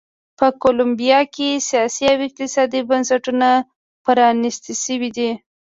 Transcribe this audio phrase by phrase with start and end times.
[0.37, 3.49] په کولمبیا کې سیاسي او اقتصادي بنسټونه
[4.03, 5.31] پرانیست شوي دي.